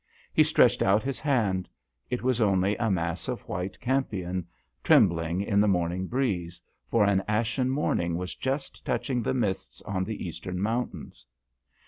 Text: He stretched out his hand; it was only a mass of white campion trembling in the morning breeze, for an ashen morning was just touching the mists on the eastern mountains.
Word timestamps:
He 0.33 0.43
stretched 0.43 0.81
out 0.81 1.03
his 1.03 1.19
hand; 1.19 1.69
it 2.09 2.23
was 2.23 2.41
only 2.41 2.75
a 2.77 2.89
mass 2.89 3.27
of 3.27 3.41
white 3.41 3.79
campion 3.79 4.47
trembling 4.83 5.41
in 5.43 5.61
the 5.61 5.67
morning 5.67 6.07
breeze, 6.07 6.59
for 6.89 7.03
an 7.05 7.21
ashen 7.27 7.69
morning 7.69 8.17
was 8.17 8.33
just 8.33 8.83
touching 8.83 9.21
the 9.21 9.35
mists 9.35 9.79
on 9.83 10.03
the 10.03 10.25
eastern 10.27 10.59
mountains. 10.59 11.23